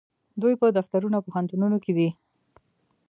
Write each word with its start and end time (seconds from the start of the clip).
دوی 0.41 0.53
په 0.61 0.67
دفترونو 0.77 1.15
او 1.17 1.25
پوهنتونونو 1.27 1.77
کې 1.83 1.91
دي. 1.97 2.09